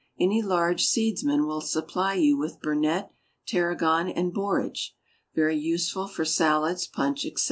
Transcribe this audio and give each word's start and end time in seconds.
Any 0.19 0.41
large 0.41 0.83
seedsman 0.83 1.45
will 1.45 1.61
supply 1.61 2.15
you 2.15 2.35
with 2.35 2.59
burnet, 2.59 3.09
tarragon, 3.47 4.09
and 4.09 4.33
borage 4.33 4.95
(very 5.35 5.59
useful 5.59 6.07
for 6.07 6.25
salads, 6.25 6.87
punch, 6.87 7.23
etc.) 7.23 7.39